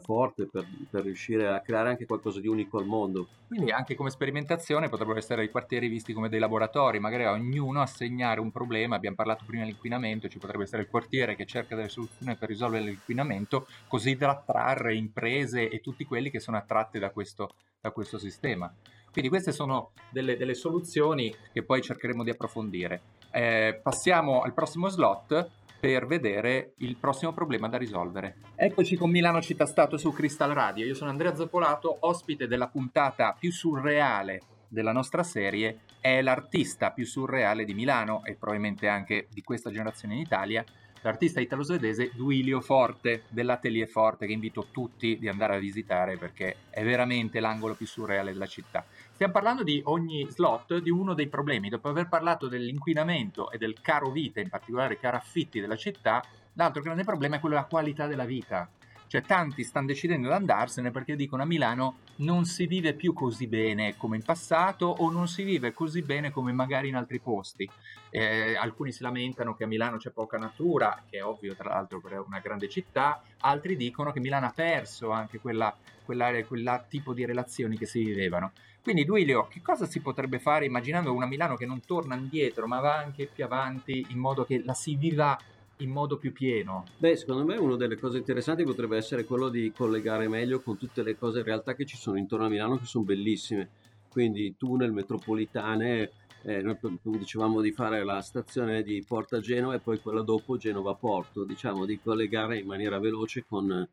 forte 0.00 0.46
per, 0.46 0.66
per, 0.90 1.04
riuscire 1.04 1.46
a 1.46 1.60
creare 1.60 1.90
anche 1.90 2.04
qualcosa 2.04 2.40
di 2.40 2.48
unico 2.48 2.78
al 2.78 2.86
mondo. 2.86 3.28
Quindi 3.46 3.70
anche 3.70 3.94
come 3.94 4.10
sperimentazione 4.10 4.88
potrebbero 4.88 5.18
essere 5.18 5.44
i 5.44 5.50
quartieri 5.50 5.88
visti 5.88 6.12
come 6.12 6.28
dei 6.28 6.40
laboratori, 6.40 6.98
magari 6.98 7.24
a 7.24 7.32
ognuno 7.32 7.80
assegnare 7.80 8.40
un 8.40 8.50
problema, 8.50 8.96
abbiamo 8.96 9.16
parlato 9.16 9.44
prima 9.46 9.62
dell'inquinamento, 9.62 10.28
ci 10.28 10.38
potrebbe 10.38 10.64
essere 10.64 10.82
il 10.82 10.88
quartiere 10.88 11.36
che 11.36 11.46
cerca 11.46 11.76
delle 11.76 11.88
soluzioni 11.88 12.34
per 12.36 12.48
risolvere 12.48 12.84
l'inquinamento, 12.84 13.66
così 13.86 14.16
da 14.16 14.30
attrarre 14.30 14.94
imprese 14.94 15.68
e 15.68 15.80
tutti 15.80 16.04
quelli 16.04 16.30
che 16.30 16.40
sono 16.40 16.56
attratti 16.56 16.98
da 16.98 17.10
questo, 17.10 17.54
da 17.80 17.90
questo 17.90 18.18
sistema. 18.18 18.72
Quindi 19.10 19.30
queste 19.30 19.52
sono 19.52 19.92
delle, 20.10 20.36
delle, 20.36 20.54
soluzioni 20.54 21.34
che 21.52 21.62
poi 21.62 21.82
cercheremo 21.82 22.22
di 22.22 22.30
approfondire. 22.30 23.00
Eh, 23.30 23.80
passiamo 23.82 24.42
al 24.42 24.52
prossimo 24.52 24.88
slot 24.88 25.50
per 25.80 26.06
vedere 26.06 26.72
il 26.78 26.96
prossimo 26.96 27.32
problema 27.32 27.68
da 27.68 27.76
risolvere. 27.76 28.36
Eccoci 28.56 28.96
con 28.96 29.10
Milano 29.10 29.40
Città 29.40 29.66
Stato 29.66 29.96
su 29.96 30.12
Crystal 30.12 30.50
Radio. 30.50 30.84
Io 30.84 30.94
sono 30.94 31.10
Andrea 31.10 31.34
Zoppolato, 31.34 31.98
ospite 32.00 32.48
della 32.48 32.68
puntata 32.68 33.36
più 33.38 33.52
surreale 33.52 34.42
della 34.66 34.92
nostra 34.92 35.22
serie. 35.22 35.80
È 36.00 36.20
l'artista 36.20 36.90
più 36.90 37.06
surreale 37.06 37.64
di 37.64 37.74
Milano 37.74 38.24
e 38.24 38.34
probabilmente 38.34 38.88
anche 38.88 39.28
di 39.30 39.42
questa 39.42 39.70
generazione 39.70 40.14
in 40.14 40.20
Italia, 40.20 40.64
l'artista 41.02 41.40
italo-svedese 41.40 42.10
Duilio 42.14 42.60
Forte 42.60 43.22
dell'Atelier 43.28 43.88
Forte 43.88 44.26
che 44.26 44.32
invito 44.32 44.66
tutti 44.70 45.18
di 45.18 45.28
andare 45.28 45.56
a 45.56 45.58
visitare 45.58 46.16
perché 46.16 46.56
è 46.70 46.82
veramente 46.82 47.40
l'angolo 47.40 47.74
più 47.74 47.86
surreale 47.86 48.32
della 48.32 48.46
città. 48.46 48.84
Stiamo 49.18 49.34
parlando 49.34 49.64
di 49.64 49.82
ogni 49.86 50.28
slot 50.30 50.78
di 50.78 50.90
uno 50.90 51.12
dei 51.12 51.26
problemi. 51.26 51.68
Dopo 51.68 51.88
aver 51.88 52.06
parlato 52.06 52.46
dell'inquinamento 52.46 53.50
e 53.50 53.58
del 53.58 53.80
caro 53.80 54.12
vita, 54.12 54.38
in 54.38 54.48
particolare 54.48 54.96
caro 54.96 55.16
affitti 55.16 55.58
della 55.58 55.74
città, 55.74 56.22
l'altro 56.52 56.82
grande 56.82 57.02
problema 57.02 57.34
è 57.34 57.40
quello 57.40 57.56
della 57.56 57.66
qualità 57.66 58.06
della 58.06 58.24
vita. 58.24 58.70
Cioè 59.08 59.22
tanti 59.22 59.64
stanno 59.64 59.86
decidendo 59.86 60.28
di 60.28 60.34
andarsene 60.34 60.90
perché 60.90 61.16
dicono 61.16 61.42
a 61.42 61.46
Milano 61.46 62.00
non 62.16 62.44
si 62.44 62.66
vive 62.66 62.92
più 62.92 63.12
così 63.12 63.46
bene 63.46 63.96
come 63.96 64.16
in 64.16 64.22
passato 64.22 64.86
o 64.86 65.10
non 65.10 65.26
si 65.26 65.42
vive 65.42 65.72
così 65.72 66.02
bene 66.02 66.30
come 66.30 66.52
magari 66.52 66.88
in 66.88 66.94
altri 66.94 67.18
posti. 67.18 67.68
Eh, 68.10 68.54
alcuni 68.54 68.92
si 68.92 69.02
lamentano 69.02 69.54
che 69.54 69.64
a 69.64 69.66
Milano 69.66 69.96
c'è 69.96 70.10
poca 70.10 70.38
natura, 70.38 71.02
che 71.08 71.18
è 71.18 71.24
ovvio 71.24 71.54
tra 71.56 71.70
l'altro 71.70 72.00
per 72.00 72.22
una 72.26 72.38
grande 72.38 72.68
città, 72.68 73.22
altri 73.40 73.76
dicono 73.76 74.12
che 74.12 74.20
Milano 74.20 74.46
ha 74.46 74.52
perso 74.54 75.10
anche 75.10 75.38
quella, 75.38 75.74
quella, 76.04 76.30
quella 76.44 76.84
tipo 76.86 77.12
di 77.14 77.24
relazioni 77.24 77.76
che 77.76 77.86
si 77.86 78.04
vivevano. 78.04 78.52
Quindi 78.82 79.04
Duilio, 79.04 79.48
che 79.48 79.60
cosa 79.60 79.86
si 79.86 80.00
potrebbe 80.00 80.38
fare 80.38 80.64
immaginando 80.64 81.12
una 81.12 81.26
Milano 81.26 81.56
che 81.56 81.66
non 81.66 81.84
torna 81.84 82.14
indietro 82.14 82.66
ma 82.66 82.80
va 82.80 82.96
anche 82.96 83.26
più 83.26 83.44
avanti 83.44 84.06
in 84.08 84.18
modo 84.18 84.44
che 84.44 84.62
la 84.64 84.72
si 84.72 84.96
viva 84.96 85.38
in 85.78 85.90
modo 85.90 86.16
più 86.16 86.32
pieno? 86.32 86.84
Beh, 86.98 87.16
secondo 87.16 87.44
me 87.44 87.56
una 87.56 87.76
delle 87.76 87.98
cose 87.98 88.18
interessanti 88.18 88.64
potrebbe 88.64 88.96
essere 88.96 89.24
quello 89.24 89.48
di 89.48 89.72
collegare 89.74 90.28
meglio 90.28 90.60
con 90.60 90.76
tutte 90.76 91.02
le 91.02 91.16
cose 91.16 91.38
in 91.38 91.44
realtà 91.44 91.74
che 91.74 91.84
ci 91.84 91.96
sono 91.96 92.18
intorno 92.18 92.46
a 92.46 92.48
Milano 92.48 92.78
che 92.78 92.84
sono 92.84 93.04
bellissime. 93.04 93.70
Quindi 94.10 94.56
tunnel, 94.56 94.92
metropolitane, 94.92 96.10
eh, 96.42 96.62
noi 96.62 96.78
dicevamo 97.02 97.60
di 97.60 97.72
fare 97.72 98.04
la 98.04 98.20
stazione 98.20 98.82
di 98.82 99.04
Porta 99.06 99.40
Genova 99.40 99.74
e 99.74 99.80
poi 99.80 100.00
quella 100.00 100.22
dopo 100.22 100.56
Genova 100.56 100.94
Porto, 100.94 101.44
diciamo 101.44 101.84
di 101.84 102.00
collegare 102.00 102.58
in 102.58 102.66
maniera 102.66 102.98
veloce 102.98 103.44
con 103.44 103.86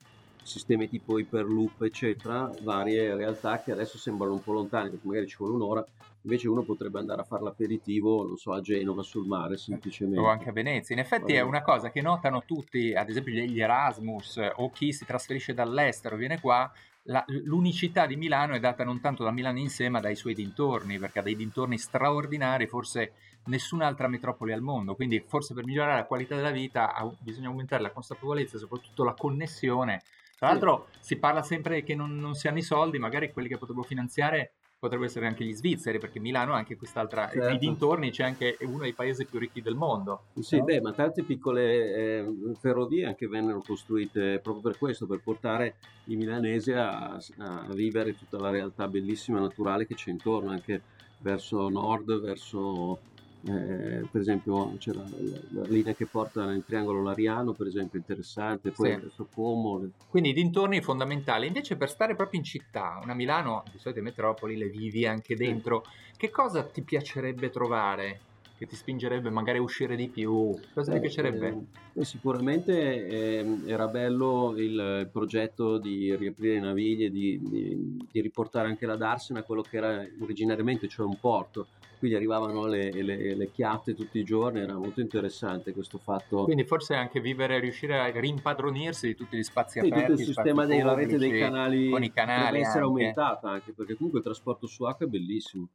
sistemi 0.46 0.88
tipo 0.88 1.18
Hyperloop, 1.18 1.82
eccetera, 1.82 2.50
varie 2.62 3.16
realtà 3.16 3.62
che 3.62 3.72
adesso 3.72 3.98
sembrano 3.98 4.34
un 4.34 4.44
po' 4.44 4.54
lontane, 4.54 4.90
perché 4.90 5.08
magari 5.08 5.28
ci 5.28 5.38
vuole 5.40 5.56
un'ora, 5.56 5.86
invece 6.22 6.48
uno 6.48 6.62
potrebbe 6.62 7.00
andare 7.00 7.22
a 7.22 7.24
fare 7.24 7.44
l'aperitivo, 7.44 8.26
non 8.26 8.38
so, 8.38 8.54
a 8.54 8.62
Genova 8.62 9.02
sul 9.02 9.26
mare 9.26 9.58
semplicemente. 9.58 10.20
O 10.20 10.28
anche 10.28 10.50
a 10.50 10.54
Venezia. 10.54 10.96
In 10.96 11.02
effetti 11.02 11.34
è 11.34 11.42
una 11.42 11.62
cosa 11.62 11.90
che 11.90 12.02
notano 12.02 12.44
tutti, 12.46 12.94
ad 12.94 13.10
esempio 13.10 13.34
gli 13.34 13.60
Erasmus 13.60 14.40
o 14.56 14.70
chi 14.72 14.94
si 14.94 15.04
trasferisce 15.04 15.54
dall'estero, 15.54 16.16
viene 16.16 16.40
qua, 16.40 16.72
la, 17.08 17.24
l'unicità 17.28 18.06
di 18.06 18.16
Milano 18.16 18.54
è 18.54 18.60
data 18.60 18.84
non 18.84 19.00
tanto 19.02 19.24
da 19.24 19.32
Milano 19.32 19.60
in 19.60 19.70
sé, 19.70 19.90
ma 19.90 20.00
dai 20.00 20.16
suoi 20.16 20.36
dintorni, 20.36 21.00
perché 21.00 21.20
ha 21.20 21.24
dei 21.24 21.36
dintorni 21.36 21.78
straordinari, 21.78 22.68
forse 22.68 23.14
nessun'altra 23.46 24.08
metropoli 24.08 24.52
al 24.52 24.62
mondo. 24.62 24.96
Quindi, 24.96 25.24
forse 25.26 25.54
per 25.54 25.66
migliorare 25.66 25.98
la 25.98 26.06
qualità 26.06 26.36
della 26.36 26.52
vita 26.52 26.94
bisogna 27.20 27.48
aumentare 27.48 27.82
la 27.82 27.92
consapevolezza 27.92 28.58
e 28.58 28.60
soprattutto 28.60 29.04
la 29.04 29.14
connessione 29.14 30.02
tra 30.38 30.50
l'altro 30.50 30.88
si 31.00 31.18
parla 31.18 31.42
sempre 31.42 31.84
che 31.84 31.96
non, 31.96 32.18
non 32.18 32.36
si 32.36 32.48
hanno 32.48 32.58
i 32.58 32.64
soldi, 32.64 33.00
magari 33.00 33.32
quelli 33.32 33.48
che 33.48 33.58
potrebbero 33.58 33.88
finanziare 33.88 34.54
potrebbero 34.78 35.10
essere 35.10 35.26
anche 35.26 35.44
gli 35.44 35.54
svizzeri, 35.54 35.98
perché 36.00 36.20
Milano 36.20 36.54
è 36.54 36.58
anche 36.58 36.76
quest'altra, 36.76 37.28
certo. 37.28 37.48
nei 37.48 37.58
dintorni 37.58 38.12
c'è 38.12 38.24
anche 38.24 38.58
uno 38.62 38.80
dei 38.80 38.94
paesi 38.94 39.26
più 39.26 39.40
ricchi 39.40 39.62
del 39.62 39.76
mondo. 39.76 40.26
Sì, 40.40 40.58
no? 40.58 40.64
beh, 40.64 40.82
ma 40.82 40.92
tante 40.92 41.24
piccole 41.24 41.96
eh, 41.96 42.34
ferrovie 42.60 43.06
anche 43.06 43.28
vennero 43.28 43.62
costruite 43.66 44.40
proprio 44.40 44.62
per 44.62 44.78
questo, 44.78 45.08
per 45.08 45.22
portare 45.24 45.76
i 46.06 46.16
milanesi 46.16 46.72
a, 46.74 47.14
a, 47.14 47.66
vivere 47.74 48.16
tutta 48.16 48.38
la 48.38 48.52
realtà 48.52 48.88
bellissima 48.88 49.40
naturale 49.40 49.88
che 49.88 49.96
c'è 49.96 50.12
intorno, 50.12 50.52
anche 50.52 50.82
verso 51.20 51.68
nord, 51.70 52.20
verso 52.20 53.00
eh, 53.48 54.08
per 54.12 54.22
esempio 54.22 54.76
c'è 54.78 54.92
la, 54.92 55.04
la, 55.04 55.40
la, 55.62 55.68
linea 55.68 55.94
che 55.94 56.08
porta 56.08 56.46
nel 56.46 56.64
triangolo 56.66 57.04
Lariano, 57.04 57.54
per 57.54 57.68
esempio, 57.68 58.00
interessante, 58.00 58.72
poi 58.72 59.00
sì. 59.16 59.24
Como. 59.32 59.88
Quindi 60.10 60.30
i 60.30 60.34
dintorni 60.34 60.82
fondamentali. 60.82 61.46
Invece 61.46 61.76
per 61.76 61.90
stare 61.90 62.16
proprio 62.16 62.40
in 62.40 62.46
città, 62.46 63.00
una 63.04 63.14
Milano, 63.14 63.64
di 63.72 63.78
solito 63.78 64.02
metropoli, 64.02 64.58
le 64.58 64.70
vivi 64.70 65.06
anche 65.06 65.36
dentro, 65.36 65.84
sì. 65.86 66.18
che 66.18 66.30
cosa 66.32 66.64
ti 66.64 66.82
piacerebbe 66.82 67.52
trovare? 67.52 68.20
Che 68.58 68.66
ti 68.66 68.76
spingerebbe 68.76 69.30
magari 69.30 69.58
a 69.58 69.62
uscire 69.62 69.96
di 69.96 70.08
più? 70.08 70.58
Cosa 70.74 70.92
eh, 70.92 70.96
ti 70.96 71.02
piacerebbe? 71.02 71.66
Eh, 71.94 72.06
sicuramente 72.06 73.08
eh, 73.08 73.60
era 73.66 73.88
bello 73.88 74.54
il 74.56 75.10
progetto 75.12 75.78
di 75.78 76.16
riaprire 76.16 76.54
le 76.54 76.62
naviglie, 76.62 77.10
di, 77.10 77.40
di, 77.42 78.08
di 78.10 78.22
riportare 78.22 78.70
anche 78.70 78.86
la 78.86 78.96
Darsena 78.96 79.40
a 79.40 79.44
quello 79.44 79.62
che 79.62 79.78
era 79.78 80.08
originariamente, 80.20 80.88
cioè 80.88 81.06
un 81.06 81.20
porto 81.20 81.68
quindi 81.98 82.18
arrivavano 82.18 82.68
le, 82.68 82.92
le, 82.92 83.36
le, 83.36 83.52
chiatte 83.52 83.96
tutti 83.96 84.20
i 84.20 84.24
giorni, 84.24 84.60
era 84.60 84.76
molto 84.78 85.02
interessante 85.02 85.74
questo 85.74 85.98
fatto. 85.98 86.44
Quindi 86.44 86.64
forse 86.64 86.94
anche 86.94 87.20
vivere, 87.20 87.60
riuscire 87.60 87.98
a 87.98 88.12
rimpadronirsi 88.12 89.08
di 89.08 89.16
tutti 89.16 89.38
gli 89.38 89.44
spazi 89.44 89.80
sì, 89.80 89.88
aperti. 89.88 90.06
Tutto 90.06 90.20
il 90.20 90.26
sistema 90.28 90.66
della 90.66 90.94
rete 90.94 91.18
dei 91.18 91.40
canali, 91.40 91.90
con 91.90 92.04
i 92.04 92.12
canali 92.12 92.52
deve 92.52 92.60
essere 92.60 92.84
anche. 92.84 92.88
aumentata 92.88 93.50
anche 93.50 93.72
perché 93.72 93.96
comunque 93.96 94.20
il 94.20 94.26
trasporto 94.26 94.68
su 94.68 94.84
acqua 94.84 95.06
è 95.06 95.10
bellissimo. 95.10 95.68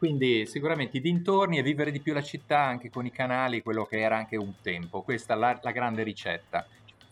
Quindi 0.00 0.46
sicuramente 0.46 0.96
i 0.96 1.02
dintorni 1.02 1.58
e 1.58 1.62
vivere 1.62 1.90
di 1.90 2.00
più 2.00 2.14
la 2.14 2.22
città 2.22 2.58
anche 2.58 2.88
con 2.88 3.04
i 3.04 3.10
canali, 3.10 3.60
quello 3.60 3.84
che 3.84 4.00
era 4.00 4.16
anche 4.16 4.38
un 4.38 4.54
tempo. 4.62 5.02
Questa 5.02 5.34
è 5.34 5.36
la, 5.36 5.60
la 5.60 5.72
grande 5.72 6.02
ricetta 6.02 6.66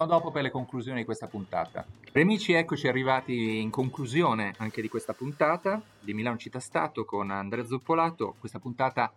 dopo 0.06 0.30
per 0.30 0.42
le 0.42 0.50
conclusioni 0.50 1.00
di 1.00 1.04
questa 1.04 1.26
puntata. 1.26 1.84
amici, 2.14 2.54
eccoci 2.54 2.88
arrivati 2.88 3.60
in 3.60 3.68
conclusione 3.68 4.54
anche 4.56 4.80
di 4.80 4.88
questa 4.88 5.12
puntata 5.12 5.82
di 6.00 6.14
Milano 6.14 6.38
Città 6.38 6.60
Stato 6.60 7.04
con 7.04 7.30
Andrea 7.30 7.66
Zoppolato. 7.66 8.36
Questa 8.38 8.58
puntata 8.58 9.12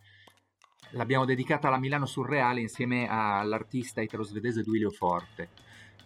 l'abbiamo 0.90 1.24
dedicata 1.24 1.70
alla 1.70 1.78
Milano 1.78 2.06
Surreale 2.06 2.60
insieme 2.60 3.08
all'artista 3.10 4.02
italo-svedese 4.02 4.64
Duilio 4.64 4.90
Forte. 4.90 5.48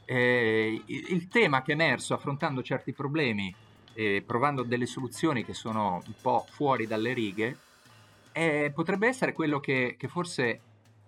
Eh, 0.06 0.84
il 0.86 1.28
tema 1.30 1.64
che 1.64 1.72
è 1.72 1.74
emerso 1.74 2.14
affrontando 2.14 2.62
certi 2.62 2.94
problemi 2.94 3.52
e 3.96 4.22
provando 4.26 4.64
delle 4.64 4.86
soluzioni 4.86 5.46
che 5.46 5.54
sono 5.54 6.04
un 6.06 6.14
po' 6.22 6.46
fuori 6.50 6.86
dalle 6.86 7.14
righe 7.14 7.58
eh, 8.34 8.72
potrebbe 8.76 9.08
essere 9.08 9.32
quello 9.32 9.62
che, 9.62 9.96
che 9.98 10.10
forse 10.10 10.60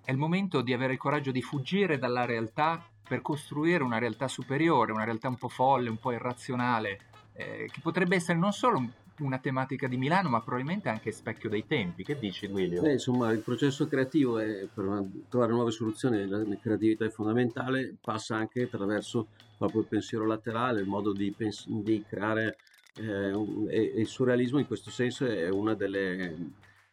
è 0.03 0.11
il 0.11 0.17
momento 0.17 0.61
di 0.61 0.71
avere 0.71 0.93
il 0.93 0.99
coraggio 0.99 1.31
di 1.31 1.41
fuggire 1.41 1.99
dalla 1.99 2.23
realtà 2.23 2.81
per 3.05 3.21
costruire 3.21 3.83
una 3.83 3.97
realtà 3.97 4.29
superiore, 4.29 4.93
una 4.93 5.03
realtà 5.03 5.27
un 5.27 5.35
po' 5.35 5.49
folle, 5.49 5.89
un 5.89 5.97
po' 5.97 6.13
irrazionale, 6.13 6.99
eh, 7.33 7.69
che 7.69 7.81
potrebbe 7.81 8.15
essere 8.15 8.39
non 8.39 8.53
solo 8.53 8.81
una 9.19 9.39
tematica 9.39 9.87
di 9.87 9.97
Milano, 9.97 10.29
ma 10.29 10.41
probabilmente 10.41 10.87
anche 10.87 11.11
specchio 11.11 11.49
dei 11.49 11.65
tempi. 11.65 12.03
Che 12.03 12.17
dici, 12.17 12.47
Guido? 12.47 12.81
Beh, 12.81 12.93
insomma, 12.93 13.31
il 13.31 13.39
processo 13.39 13.87
creativo 13.87 14.39
è, 14.39 14.67
per 14.73 15.03
trovare 15.27 15.51
nuove 15.51 15.71
soluzioni, 15.71 16.25
la 16.27 16.43
creatività 16.61 17.03
è 17.03 17.09
fondamentale, 17.09 17.95
passa 17.99 18.35
anche 18.35 18.63
attraverso 18.63 19.27
proprio 19.57 19.81
il 19.81 19.87
pensiero 19.87 20.25
laterale, 20.25 20.81
il 20.81 20.87
modo 20.87 21.11
di, 21.11 21.33
pens- 21.35 21.67
di 21.67 22.03
creare 22.07 22.57
eh, 22.97 23.33
e, 23.69 24.01
il 24.01 24.07
surrealismo 24.07 24.59
in 24.59 24.67
questo 24.67 24.89
senso 24.89 25.25
è 25.25 25.49
una 25.49 25.73
delle 25.73 26.35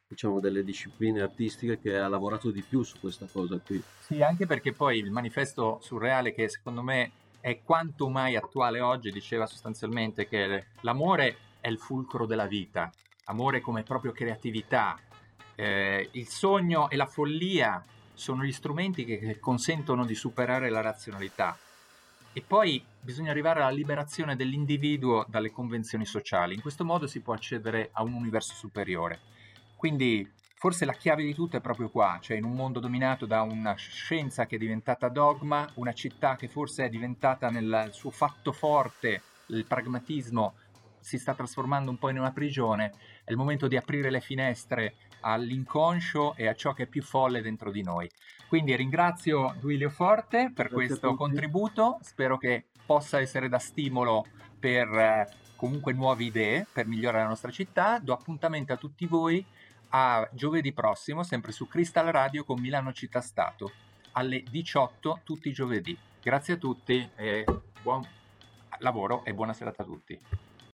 diciamo, 0.06 0.38
delle 0.38 0.62
discipline 0.62 1.20
artistiche 1.20 1.78
che 1.78 1.96
ha 1.98 2.08
lavorato 2.08 2.50
di 2.50 2.62
più 2.62 2.82
su 2.82 2.98
questa 3.00 3.26
cosa 3.30 3.58
qui. 3.58 3.82
Sì, 4.00 4.22
anche 4.22 4.46
perché 4.46 4.72
poi 4.72 4.98
il 4.98 5.10
manifesto 5.10 5.78
surreale 5.82 6.32
che 6.32 6.48
secondo 6.48 6.82
me 6.82 7.10
è 7.40 7.60
quanto 7.62 8.08
mai 8.08 8.36
attuale 8.36 8.80
oggi, 8.80 9.10
diceva 9.10 9.46
sostanzialmente 9.46 10.26
che 10.26 10.66
l'amore 10.80 11.36
è 11.60 11.68
il 11.68 11.78
fulcro 11.78 12.26
della 12.26 12.46
vita, 12.46 12.90
amore 13.24 13.60
come 13.60 13.82
proprio 13.82 14.12
creatività, 14.12 14.98
eh, 15.54 16.08
il 16.12 16.26
sogno 16.28 16.88
e 16.88 16.96
la 16.96 17.06
follia 17.06 17.82
sono 18.12 18.44
gli 18.44 18.52
strumenti 18.52 19.04
che 19.04 19.38
consentono 19.40 20.04
di 20.04 20.14
superare 20.14 20.70
la 20.70 20.80
razionalità. 20.80 21.58
E 22.36 22.42
poi 22.42 22.84
bisogna 23.00 23.30
arrivare 23.30 23.60
alla 23.60 23.70
liberazione 23.70 24.34
dell'individuo 24.34 25.24
dalle 25.28 25.52
convenzioni 25.52 26.04
sociali. 26.04 26.54
In 26.54 26.62
questo 26.62 26.84
modo 26.84 27.06
si 27.06 27.20
può 27.20 27.32
accedere 27.32 27.90
a 27.92 28.02
un 28.02 28.12
universo 28.12 28.54
superiore. 28.54 29.20
Quindi 29.76 30.28
forse 30.56 30.84
la 30.84 30.94
chiave 30.94 31.22
di 31.22 31.32
tutto 31.32 31.56
è 31.56 31.60
proprio 31.60 31.90
qua, 31.90 32.18
cioè 32.20 32.36
in 32.36 32.42
un 32.42 32.54
mondo 32.54 32.80
dominato 32.80 33.24
da 33.24 33.42
una 33.42 33.74
scienza 33.74 34.46
che 34.46 34.56
è 34.56 34.58
diventata 34.58 35.08
dogma, 35.08 35.70
una 35.74 35.92
città 35.92 36.34
che 36.34 36.48
forse 36.48 36.86
è 36.86 36.88
diventata 36.88 37.50
nel 37.50 37.90
suo 37.92 38.10
fatto 38.10 38.50
forte, 38.50 39.22
il 39.48 39.64
pragmatismo 39.64 40.54
si 40.98 41.18
sta 41.18 41.34
trasformando 41.34 41.90
un 41.90 41.98
po' 41.98 42.08
in 42.08 42.18
una 42.18 42.32
prigione, 42.32 42.94
è 43.22 43.30
il 43.30 43.36
momento 43.36 43.68
di 43.68 43.76
aprire 43.76 44.10
le 44.10 44.20
finestre 44.20 44.94
all'inconscio 45.24 46.34
e 46.36 46.46
a 46.46 46.54
ciò 46.54 46.72
che 46.74 46.84
è 46.84 46.86
più 46.86 47.02
folle 47.02 47.40
dentro 47.40 47.70
di 47.70 47.82
noi. 47.82 48.08
Quindi 48.46 48.76
ringrazio 48.76 49.54
Duilio 49.58 49.88
Forte 49.88 50.52
per 50.54 50.68
Grazie 50.68 50.86
questo 50.86 51.14
contributo, 51.14 51.98
spero 52.02 52.36
che 52.36 52.66
possa 52.84 53.20
essere 53.20 53.48
da 53.48 53.58
stimolo 53.58 54.26
per 54.58 54.88
eh, 54.88 55.28
comunque 55.56 55.92
nuove 55.92 56.24
idee 56.24 56.66
per 56.70 56.86
migliorare 56.86 57.22
la 57.22 57.30
nostra 57.30 57.50
città. 57.50 57.98
Do 57.98 58.12
appuntamento 58.12 58.72
a 58.72 58.76
tutti 58.76 59.06
voi 59.06 59.44
a 59.90 60.28
giovedì 60.32 60.72
prossimo, 60.72 61.22
sempre 61.22 61.52
su 61.52 61.66
Crystal 61.66 62.06
Radio 62.06 62.44
con 62.44 62.60
Milano 62.60 62.92
Città 62.92 63.20
Stato, 63.20 63.72
alle 64.12 64.42
18 64.42 65.20
tutti 65.24 65.48
i 65.48 65.52
giovedì. 65.52 65.96
Grazie 66.20 66.54
a 66.54 66.56
tutti 66.58 67.08
e 67.16 67.44
buon 67.80 68.06
lavoro 68.78 69.24
e 69.24 69.32
buona 69.32 69.52
serata 69.52 69.82
a 69.82 69.86
tutti. 69.86 70.20